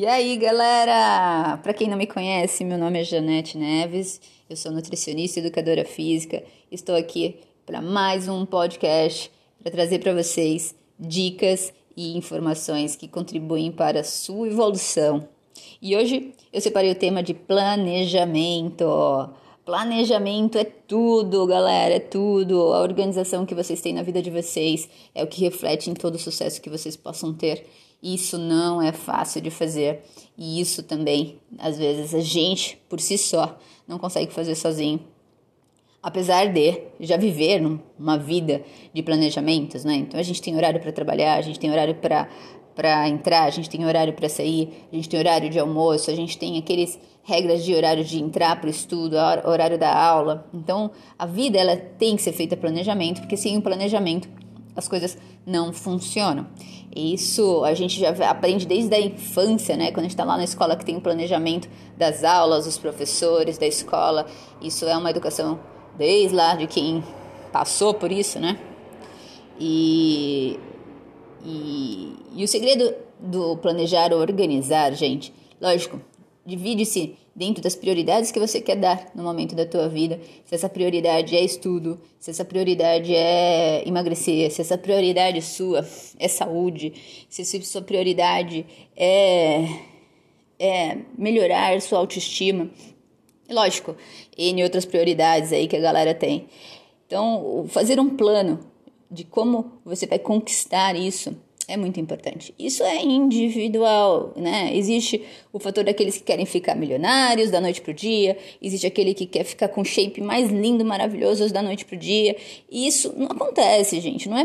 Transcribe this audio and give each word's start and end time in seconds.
E 0.00 0.06
aí, 0.06 0.38
galera? 0.38 1.58
Para 1.58 1.74
quem 1.74 1.86
não 1.86 1.98
me 1.98 2.06
conhece, 2.06 2.64
meu 2.64 2.78
nome 2.78 3.00
é 3.00 3.04
Janete 3.04 3.58
Neves, 3.58 4.18
eu 4.48 4.56
sou 4.56 4.72
nutricionista 4.72 5.38
e 5.38 5.42
educadora 5.42 5.84
física. 5.84 6.42
Estou 6.72 6.96
aqui 6.96 7.36
para 7.66 7.82
mais 7.82 8.26
um 8.26 8.46
podcast 8.46 9.30
para 9.62 9.70
trazer 9.70 9.98
para 9.98 10.14
vocês 10.14 10.74
dicas 10.98 11.70
e 11.94 12.16
informações 12.16 12.96
que 12.96 13.06
contribuem 13.06 13.70
para 13.70 14.00
a 14.00 14.04
sua 14.04 14.48
evolução. 14.48 15.28
E 15.82 15.94
hoje 15.94 16.32
eu 16.50 16.62
separei 16.62 16.92
o 16.92 16.94
tema 16.94 17.22
de 17.22 17.34
planejamento. 17.34 18.86
Planejamento 19.70 20.58
é 20.58 20.64
tudo, 20.64 21.46
galera, 21.46 21.94
é 21.94 22.00
tudo. 22.00 22.72
A 22.72 22.82
organização 22.82 23.46
que 23.46 23.54
vocês 23.54 23.80
têm 23.80 23.94
na 23.94 24.02
vida 24.02 24.20
de 24.20 24.28
vocês 24.28 24.90
é 25.14 25.22
o 25.22 25.28
que 25.28 25.42
reflete 25.42 25.88
em 25.88 25.94
todo 25.94 26.16
o 26.16 26.18
sucesso 26.18 26.60
que 26.60 26.68
vocês 26.68 26.96
possam 26.96 27.32
ter. 27.32 27.68
Isso 28.02 28.36
não 28.36 28.82
é 28.82 28.90
fácil 28.90 29.40
de 29.40 29.48
fazer. 29.48 30.02
E 30.36 30.60
isso 30.60 30.82
também, 30.82 31.38
às 31.56 31.78
vezes, 31.78 32.12
a 32.16 32.18
gente, 32.18 32.82
por 32.88 32.98
si 32.98 33.16
só, 33.16 33.56
não 33.86 33.96
consegue 33.96 34.32
fazer 34.32 34.56
sozinho. 34.56 34.98
Apesar 36.02 36.52
de 36.52 36.82
já 36.98 37.16
viver 37.16 37.62
uma 37.96 38.18
vida 38.18 38.64
de 38.92 39.04
planejamentos, 39.04 39.84
né? 39.84 39.94
Então 39.94 40.18
a 40.18 40.24
gente 40.24 40.42
tem 40.42 40.56
horário 40.56 40.80
para 40.80 40.90
trabalhar, 40.90 41.36
a 41.36 41.42
gente 41.42 41.60
tem 41.60 41.70
horário 41.70 41.94
para 41.94 42.28
para 42.80 43.06
entrar, 43.06 43.42
a 43.42 43.50
gente 43.50 43.68
tem 43.68 43.84
horário 43.84 44.14
para 44.14 44.26
sair, 44.26 44.86
a 44.90 44.96
gente 44.96 45.06
tem 45.06 45.20
horário 45.20 45.50
de 45.50 45.58
almoço, 45.58 46.10
a 46.10 46.14
gente 46.14 46.38
tem 46.38 46.56
aqueles 46.56 46.98
regras 47.22 47.62
de 47.62 47.74
horário 47.74 48.02
de 48.02 48.18
entrar 48.18 48.58
para 48.58 48.68
o 48.68 48.70
estudo, 48.70 49.16
horário 49.44 49.78
da 49.78 49.94
aula. 49.94 50.48
Então, 50.54 50.90
a 51.18 51.26
vida 51.26 51.58
ela 51.58 51.76
tem 51.76 52.16
que 52.16 52.22
ser 52.22 52.32
feita 52.32 52.56
planejamento, 52.56 53.20
porque 53.20 53.36
sem 53.36 53.58
o 53.58 53.60
planejamento 53.60 54.30
as 54.74 54.88
coisas 54.88 55.18
não 55.44 55.74
funcionam. 55.74 56.46
E 56.96 57.12
isso 57.12 57.62
a 57.64 57.74
gente 57.74 58.00
já 58.00 58.08
aprende 58.30 58.66
desde 58.66 58.94
a 58.94 59.00
infância, 59.00 59.76
né? 59.76 59.90
Quando 59.90 59.98
a 59.98 60.02
gente 60.04 60.12
está 60.12 60.24
lá 60.24 60.38
na 60.38 60.44
escola 60.44 60.74
que 60.74 60.86
tem 60.86 60.96
o 60.96 61.02
planejamento 61.02 61.68
das 61.98 62.24
aulas, 62.24 62.64
dos 62.64 62.78
professores, 62.78 63.58
da 63.58 63.66
escola. 63.66 64.24
Isso 64.62 64.86
é 64.86 64.96
uma 64.96 65.10
educação 65.10 65.60
desde 65.98 66.34
lá 66.34 66.54
de 66.54 66.66
quem 66.66 67.04
passou 67.52 67.92
por 67.92 68.10
isso, 68.10 68.40
né? 68.40 68.58
E, 69.60 70.58
e, 71.44 72.14
e 72.36 72.44
o 72.44 72.48
segredo 72.48 72.94
do 73.18 73.56
planejar 73.58 74.12
ou 74.12 74.20
organizar, 74.20 74.92
gente, 74.94 75.32
lógico, 75.60 76.00
divide-se 76.44 77.16
dentro 77.34 77.62
das 77.62 77.74
prioridades 77.74 78.30
que 78.30 78.38
você 78.38 78.60
quer 78.60 78.76
dar 78.76 79.10
no 79.14 79.22
momento 79.22 79.54
da 79.54 79.64
tua 79.64 79.88
vida. 79.88 80.20
Se 80.44 80.54
essa 80.54 80.68
prioridade 80.68 81.36
é 81.36 81.42
estudo, 81.42 82.00
se 82.18 82.30
essa 82.30 82.44
prioridade 82.44 83.14
é 83.14 83.86
emagrecer, 83.86 84.50
se 84.50 84.60
essa 84.60 84.76
prioridade 84.76 85.40
sua 85.42 85.86
é 86.18 86.28
saúde, 86.28 86.92
se 87.28 87.42
a 87.42 87.62
sua 87.62 87.82
prioridade 87.82 88.66
é, 88.96 89.64
é 90.58 90.98
melhorar 91.16 91.80
sua 91.80 91.98
autoestima. 91.98 92.70
Lógico, 93.48 93.96
e 94.36 94.62
outras 94.62 94.84
prioridades 94.84 95.52
aí 95.52 95.66
que 95.66 95.76
a 95.76 95.80
galera 95.80 96.14
tem. 96.14 96.46
Então, 97.06 97.64
fazer 97.68 97.98
um 97.98 98.10
plano 98.10 98.69
de 99.10 99.24
como 99.24 99.72
você 99.84 100.06
vai 100.06 100.18
conquistar 100.18 100.94
isso 100.94 101.34
é 101.70 101.76
muito 101.76 102.00
importante. 102.00 102.52
Isso 102.58 102.82
é 102.82 103.00
individual, 103.00 104.32
né? 104.36 104.76
Existe 104.76 105.22
o 105.52 105.58
fator 105.60 105.84
daqueles 105.84 106.18
que 106.18 106.24
querem 106.24 106.44
ficar 106.44 106.74
milionários 106.74 107.48
da 107.48 107.60
noite 107.60 107.80
pro 107.80 107.94
dia, 107.94 108.36
existe 108.60 108.86
aquele 108.88 109.14
que 109.14 109.24
quer 109.24 109.44
ficar 109.44 109.68
com 109.68 109.84
shape 109.84 110.20
mais 110.20 110.50
lindo, 110.50 110.84
maravilhoso 110.84 111.52
da 111.52 111.62
noite 111.62 111.84
pro 111.84 111.96
dia. 111.96 112.36
E 112.68 112.88
isso 112.88 113.14
não 113.16 113.26
acontece, 113.26 114.00
gente. 114.00 114.28
Não 114.28 114.36
é 114.36 114.44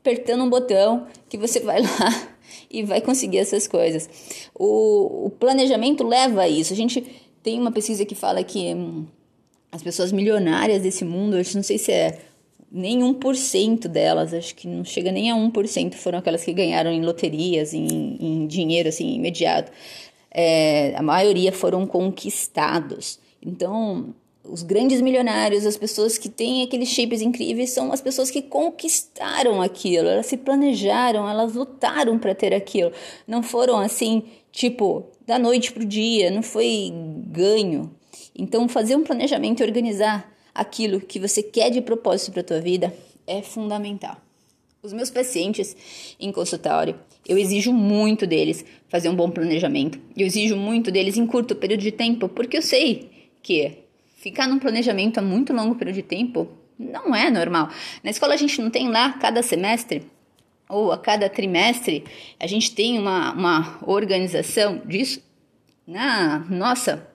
apertando 0.00 0.44
um 0.44 0.50
botão 0.50 1.06
que 1.28 1.38
você 1.38 1.58
vai 1.60 1.80
lá 1.82 2.28
e 2.70 2.82
vai 2.82 3.00
conseguir 3.00 3.38
essas 3.38 3.66
coisas. 3.66 4.08
O, 4.54 5.26
o 5.26 5.30
planejamento 5.30 6.06
leva 6.06 6.42
a 6.42 6.48
isso. 6.48 6.74
A 6.74 6.76
gente 6.76 7.02
tem 7.42 7.58
uma 7.58 7.72
pesquisa 7.72 8.04
que 8.04 8.14
fala 8.14 8.44
que 8.44 8.74
hum, 8.74 9.06
as 9.72 9.82
pessoas 9.82 10.12
milionárias 10.12 10.82
desse 10.82 11.02
mundo, 11.02 11.38
eu 11.38 11.44
não 11.54 11.62
sei 11.62 11.78
se 11.78 11.92
é 11.92 12.18
nem 12.70 13.00
1% 13.00 13.88
delas, 13.88 14.34
acho 14.34 14.54
que 14.54 14.68
não 14.68 14.84
chega 14.84 15.10
nem 15.10 15.30
a 15.30 15.34
1%, 15.34 15.94
foram 15.94 16.18
aquelas 16.18 16.44
que 16.44 16.52
ganharam 16.52 16.90
em 16.92 17.02
loterias, 17.02 17.72
em, 17.72 18.16
em 18.20 18.46
dinheiro 18.46 18.88
assim 18.88 19.14
imediato. 19.14 19.72
É, 20.30 20.94
a 20.94 21.02
maioria 21.02 21.50
foram 21.50 21.86
conquistados. 21.86 23.18
Então, 23.42 24.14
os 24.44 24.62
grandes 24.62 25.00
milionários, 25.00 25.64
as 25.64 25.76
pessoas 25.76 26.18
que 26.18 26.28
têm 26.28 26.62
aqueles 26.62 26.88
shapes 26.88 27.22
incríveis, 27.22 27.70
são 27.70 27.92
as 27.92 28.00
pessoas 28.00 28.30
que 28.30 28.42
conquistaram 28.42 29.62
aquilo, 29.62 30.08
elas 30.08 30.26
se 30.26 30.36
planejaram, 30.36 31.28
elas 31.28 31.54
lutaram 31.54 32.18
para 32.18 32.34
ter 32.34 32.54
aquilo. 32.54 32.92
Não 33.26 33.42
foram 33.42 33.78
assim, 33.78 34.24
tipo, 34.52 35.06
da 35.26 35.38
noite 35.38 35.72
pro 35.72 35.84
dia, 35.84 36.30
não 36.30 36.42
foi 36.42 36.92
ganho. 37.26 37.90
Então, 38.36 38.68
fazer 38.68 38.96
um 38.96 39.04
planejamento 39.04 39.60
e 39.60 39.66
organizar 39.66 40.30
aquilo 40.58 41.00
que 41.00 41.20
você 41.20 41.42
quer 41.42 41.70
de 41.70 41.80
propósito 41.80 42.32
para 42.32 42.40
a 42.40 42.44
tua 42.44 42.60
vida 42.60 42.92
é 43.26 43.40
fundamental. 43.42 44.16
Os 44.82 44.92
meus 44.92 45.10
pacientes 45.10 45.76
em 46.18 46.32
consultório, 46.32 46.98
eu 47.26 47.38
exijo 47.38 47.72
muito 47.72 48.26
deles 48.26 48.64
fazer 48.88 49.08
um 49.08 49.14
bom 49.14 49.30
planejamento. 49.30 50.00
Eu 50.16 50.26
exijo 50.26 50.56
muito 50.56 50.90
deles 50.90 51.16
em 51.16 51.26
curto 51.26 51.54
período 51.54 51.80
de 51.80 51.92
tempo, 51.92 52.28
porque 52.28 52.56
eu 52.56 52.62
sei 52.62 53.10
que 53.42 53.78
ficar 54.16 54.48
num 54.48 54.58
planejamento 54.58 55.18
a 55.18 55.22
muito 55.22 55.52
longo 55.52 55.74
período 55.76 55.96
de 55.96 56.02
tempo 56.02 56.48
não 56.78 57.14
é 57.14 57.30
normal. 57.30 57.68
Na 58.02 58.10
escola 58.10 58.34
a 58.34 58.36
gente 58.36 58.60
não 58.60 58.70
tem 58.70 58.88
lá 58.88 59.12
cada 59.12 59.42
semestre 59.42 60.02
ou 60.68 60.92
a 60.92 60.98
cada 60.98 61.28
trimestre, 61.28 62.04
a 62.38 62.46
gente 62.46 62.74
tem 62.74 62.98
uma, 62.98 63.32
uma 63.32 63.78
organização 63.86 64.82
disso. 64.84 65.22
Na 65.86 66.40
nossa 66.50 67.08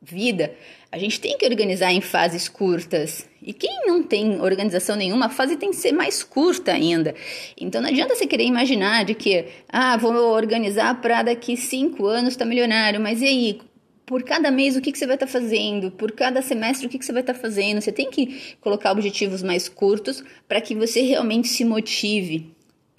vida, 0.00 0.54
a 0.92 0.98
gente 0.98 1.18
tem 1.18 1.38
que 1.38 1.46
organizar 1.46 1.90
em 1.90 2.02
fases 2.02 2.50
curtas. 2.50 3.26
E 3.40 3.54
quem 3.54 3.86
não 3.86 4.02
tem 4.02 4.38
organização 4.42 4.94
nenhuma, 4.94 5.26
a 5.26 5.30
fase 5.30 5.56
tem 5.56 5.70
que 5.70 5.76
ser 5.76 5.90
mais 5.90 6.22
curta 6.22 6.70
ainda. 6.70 7.14
Então 7.58 7.80
não 7.80 7.88
adianta 7.88 8.14
você 8.14 8.26
querer 8.26 8.44
imaginar 8.44 9.02
de 9.06 9.14
que, 9.14 9.46
ah, 9.70 9.96
vou 9.96 10.14
organizar 10.14 11.00
para 11.00 11.22
daqui 11.22 11.56
cinco 11.56 12.06
anos 12.06 12.34
estar 12.34 12.44
tá 12.44 12.48
milionário, 12.48 13.00
mas 13.00 13.22
e 13.22 13.26
aí? 13.26 13.60
Por 14.04 14.22
cada 14.22 14.50
mês, 14.50 14.76
o 14.76 14.82
que, 14.82 14.92
que 14.92 14.98
você 14.98 15.06
vai 15.06 15.16
estar 15.16 15.26
tá 15.26 15.32
fazendo? 15.32 15.90
Por 15.90 16.12
cada 16.12 16.42
semestre, 16.42 16.86
o 16.86 16.90
que, 16.90 16.98
que 16.98 17.06
você 17.06 17.12
vai 17.12 17.22
estar 17.22 17.32
tá 17.32 17.40
fazendo? 17.40 17.80
Você 17.80 17.90
tem 17.90 18.10
que 18.10 18.56
colocar 18.60 18.92
objetivos 18.92 19.42
mais 19.42 19.70
curtos 19.70 20.22
para 20.46 20.60
que 20.60 20.74
você 20.74 21.00
realmente 21.00 21.48
se 21.48 21.64
motive. 21.64 22.51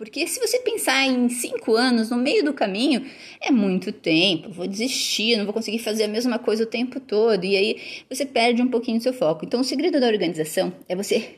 Porque 0.03 0.27
se 0.27 0.37
você 0.37 0.59
pensar 0.59 1.05
em 1.05 1.29
cinco 1.29 1.77
anos 1.77 2.09
no 2.09 2.17
meio 2.17 2.43
do 2.43 2.53
caminho, 2.53 3.09
é 3.39 3.49
muito 3.49 3.89
tempo, 3.89 4.49
vou 4.51 4.67
desistir, 4.67 5.37
não 5.37 5.45
vou 5.45 5.53
conseguir 5.53 5.79
fazer 5.79 6.03
a 6.03 6.07
mesma 6.09 6.37
coisa 6.37 6.63
o 6.65 6.67
tempo 6.67 6.99
todo, 6.99 7.45
e 7.45 7.55
aí 7.55 8.03
você 8.09 8.25
perde 8.25 8.61
um 8.61 8.67
pouquinho 8.67 8.97
do 8.97 9.03
seu 9.03 9.13
foco. 9.13 9.45
Então, 9.45 9.61
o 9.61 9.63
segredo 9.63 10.01
da 10.01 10.07
organização 10.07 10.73
é 10.89 10.95
você 10.95 11.35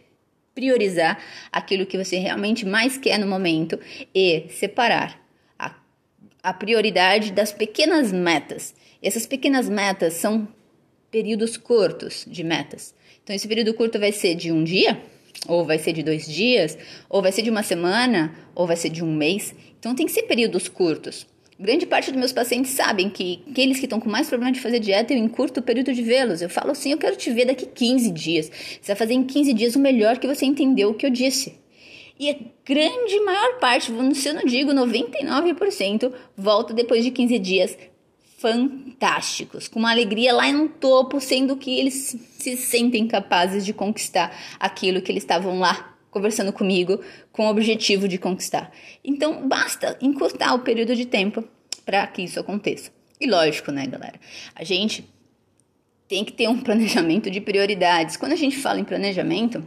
priorizar 0.56 1.24
aquilo 1.52 1.86
que 1.86 1.96
você 1.96 2.18
realmente 2.18 2.66
mais 2.66 2.98
quer 2.98 3.20
no 3.20 3.28
momento 3.28 3.80
e 4.16 4.48
separar 4.50 5.24
a, 5.60 5.76
a 6.42 6.52
prioridade 6.52 7.34
das 7.34 7.52
pequenas 7.52 8.12
metas. 8.12 8.74
Essas 9.00 9.28
pequenas 9.28 9.70
metas 9.70 10.14
são 10.14 10.48
períodos 11.12 11.56
curtos 11.56 12.26
de 12.28 12.44
metas. 12.44 12.96
Então, 13.24 13.36
esse 13.36 13.48
período 13.48 13.76
curto 13.76 14.00
vai 14.00 14.12
ser 14.12 14.34
de 14.34 14.52
um 14.52 14.64
dia 14.64 15.00
ou 15.48 15.66
vai 15.66 15.78
ser 15.78 15.94
de 15.94 16.04
dois 16.04 16.26
dias, 16.26 16.78
ou 17.10 17.22
vai 17.22 17.32
ser 17.32 17.42
de 17.42 17.50
uma 17.50 17.64
semana, 17.64 18.34
ou 18.54 18.66
vai 18.66 18.76
ser 18.76 18.90
de 18.90 19.04
um 19.04 19.14
mês. 19.14 19.54
Então 19.80 19.96
tem 19.96 20.06
que 20.06 20.12
ser 20.12 20.24
períodos 20.24 20.68
curtos. 20.68 21.28
Grande 21.58 21.86
parte 21.86 22.12
dos 22.12 22.20
meus 22.20 22.34
pacientes 22.34 22.72
sabem 22.72 23.10
que 23.10 23.42
aqueles 23.50 23.80
que 23.80 23.86
estão 23.86 24.00
com 24.00 24.10
mais 24.10 24.28
problema 24.28 24.52
de 24.52 24.60
fazer 24.60 24.80
dieta, 24.80 25.14
eu 25.14 25.18
encurto 25.18 25.62
o 25.62 25.64
período 25.64 25.94
de 25.94 26.02
vê-los. 26.02 26.42
Eu 26.42 26.50
falo 26.50 26.72
assim, 26.72 26.92
eu 26.92 26.98
quero 26.98 27.16
te 27.16 27.32
ver 27.32 27.46
daqui 27.46 27.66
15 27.66 28.12
dias. 28.12 28.52
Você 28.82 28.88
vai 28.88 28.96
fazer 28.96 29.14
em 29.14 29.24
15 29.24 29.54
dias 29.54 29.76
o 29.76 29.80
melhor 29.80 30.18
que 30.18 30.28
você 30.28 30.46
entendeu 30.46 30.90
o 30.90 30.94
que 30.94 31.06
eu 31.06 31.10
disse. 31.10 31.58
E 32.20 32.30
a 32.30 32.36
grande 32.66 33.20
maior 33.22 33.60
parte, 33.60 33.92
se 34.16 34.28
eu 34.28 34.34
não 34.34 34.44
digo 34.44 34.72
99%, 34.72 36.12
volta 36.36 36.74
depois 36.74 37.04
de 37.04 37.12
15 37.12 37.40
dias 37.40 37.78
fantásticos, 38.46 39.68
com 39.68 39.80
uma 39.80 39.90
alegria 39.90 40.32
lá 40.32 40.52
no 40.52 40.70
topo, 40.70 41.20
sendo 41.20 41.58
que 41.58 41.80
eles 41.80 42.16
se 42.38 42.56
sentem 42.56 43.08
capazes 43.08 43.66
de 43.66 43.74
conquistar 43.74 44.32
aquilo 44.60 45.02
que 45.02 45.12
eles 45.12 45.24
estavam 45.24 45.58
lá 45.58 45.98
conversando 46.12 46.54
comigo 46.54 47.02
com 47.32 47.48
o 47.48 47.50
objetivo 47.50 48.08
de 48.08 48.20
conquistar. 48.20 48.72
Então, 49.04 49.48
basta 49.48 49.98
encurtar 50.00 50.54
o 50.54 50.60
período 50.60 50.96
de 50.96 51.06
tempo 51.06 51.44
para 51.84 52.06
que 52.06 52.22
isso 52.22 52.40
aconteça. 52.40 52.92
E 53.20 53.26
lógico, 53.26 53.72
né, 53.72 53.88
galera? 53.88 54.20
A 54.54 54.64
gente 54.64 55.10
tem 56.08 56.24
que 56.24 56.32
ter 56.32 56.48
um 56.48 56.62
planejamento 56.62 57.32
de 57.32 57.42
prioridades. 57.42 58.16
Quando 58.16 58.34
a 58.34 58.38
gente 58.38 58.58
fala 58.58 58.80
em 58.80 58.84
planejamento, 58.84 59.66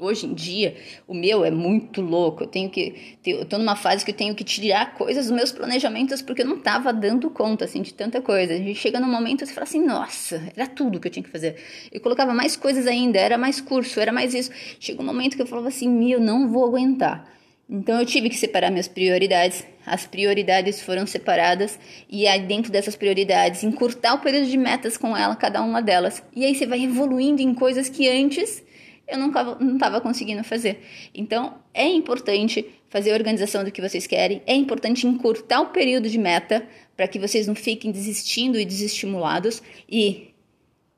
Hoje 0.00 0.26
em 0.26 0.34
dia, 0.34 0.76
o 1.08 1.14
meu 1.14 1.44
é 1.44 1.50
muito 1.50 2.00
louco. 2.00 2.44
Eu 2.44 2.46
tenho 2.46 2.70
que. 2.70 3.16
Eu 3.26 3.44
tô 3.44 3.58
numa 3.58 3.74
fase 3.74 4.04
que 4.04 4.12
eu 4.12 4.14
tenho 4.14 4.32
que 4.32 4.44
tirar 4.44 4.94
coisas 4.94 5.26
dos 5.26 5.34
meus 5.34 5.50
planejamentos 5.50 6.22
porque 6.22 6.42
eu 6.42 6.46
não 6.46 6.60
tava 6.60 6.92
dando 6.92 7.28
conta, 7.30 7.64
assim, 7.64 7.82
de 7.82 7.92
tanta 7.92 8.22
coisa. 8.22 8.54
A 8.54 8.56
gente 8.56 8.76
chega 8.76 9.00
num 9.00 9.10
momento 9.10 9.42
e 9.42 9.46
fala 9.48 9.64
assim, 9.64 9.84
nossa, 9.84 10.52
era 10.54 10.68
tudo 10.68 11.00
que 11.00 11.08
eu 11.08 11.10
tinha 11.10 11.24
que 11.24 11.30
fazer. 11.30 11.56
Eu 11.90 12.00
colocava 12.00 12.32
mais 12.32 12.56
coisas 12.56 12.86
ainda, 12.86 13.18
era 13.18 13.36
mais 13.36 13.60
curso, 13.60 13.98
era 13.98 14.12
mais 14.12 14.34
isso. 14.34 14.52
Chega 14.78 15.02
um 15.02 15.04
momento 15.04 15.34
que 15.34 15.42
eu 15.42 15.46
falava 15.46 15.66
assim, 15.66 15.88
meu, 15.88 16.20
não 16.20 16.48
vou 16.48 16.64
aguentar. 16.64 17.28
Então 17.68 17.98
eu 17.98 18.06
tive 18.06 18.30
que 18.30 18.36
separar 18.36 18.70
minhas 18.70 18.86
prioridades. 18.86 19.66
As 19.84 20.06
prioridades 20.06 20.80
foram 20.80 21.06
separadas 21.06 21.78
e 22.08 22.26
aí 22.26 22.40
dentro 22.40 22.70
dessas 22.70 22.94
prioridades 22.94 23.64
encurtar 23.64 24.14
o 24.14 24.20
período 24.20 24.46
de 24.46 24.56
metas 24.56 24.96
com 24.96 25.16
ela, 25.16 25.34
cada 25.34 25.60
uma 25.60 25.82
delas. 25.82 26.22
E 26.34 26.44
aí 26.44 26.54
você 26.54 26.66
vai 26.66 26.84
evoluindo 26.84 27.42
em 27.42 27.52
coisas 27.52 27.88
que 27.88 28.08
antes 28.08 28.62
eu 29.08 29.18
não 29.18 29.74
estava 29.74 30.00
conseguindo 30.00 30.44
fazer. 30.44 30.80
Então, 31.14 31.58
é 31.72 31.86
importante 31.86 32.64
fazer 32.88 33.10
a 33.10 33.14
organização 33.14 33.64
do 33.64 33.72
que 33.72 33.80
vocês 33.80 34.06
querem, 34.06 34.42
é 34.46 34.54
importante 34.54 35.06
encurtar 35.06 35.60
o 35.60 35.66
período 35.66 36.08
de 36.08 36.18
meta 36.18 36.66
para 36.96 37.08
que 37.08 37.18
vocês 37.18 37.46
não 37.46 37.54
fiquem 37.54 37.90
desistindo 37.90 38.58
e 38.58 38.64
desestimulados 38.64 39.62
e 39.88 40.34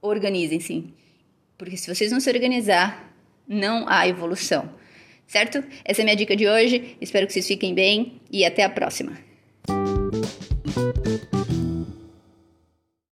organizem-se. 0.03 0.85
Porque 1.57 1.77
se 1.77 1.93
vocês 1.95 2.11
não 2.11 2.21
se 2.21 2.31
organizar, 2.31 3.15
não 3.47 3.87
há 3.89 4.07
evolução. 4.09 4.71
Certo? 5.27 5.63
Essa 5.85 6.01
é 6.01 6.03
a 6.03 6.05
minha 6.05 6.17
dica 6.17 6.35
de 6.35 6.49
hoje. 6.49 6.97
Espero 7.01 7.27
que 7.27 7.33
vocês 7.33 7.47
fiquem 7.47 7.75
bem 7.75 8.21
e 8.31 8.45
até 8.45 8.65
a 8.65 8.71
próxima. 8.71 9.17